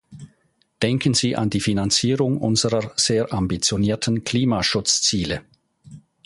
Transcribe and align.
Denken 0.81 1.13
Sie 1.13 1.35
an 1.35 1.51
die 1.51 1.59
Finanzierung 1.59 2.39
unserer 2.39 2.91
sehr 2.95 3.31
ambitionierten 3.31 4.23
Klimaschutzziele. 4.23 5.43